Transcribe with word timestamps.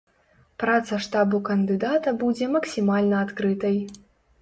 Праца 0.63 0.99
штабу 1.09 1.43
кандыдата 1.51 2.17
будзе 2.25 2.51
максімальна 2.57 3.25
адкрытай. 3.27 3.83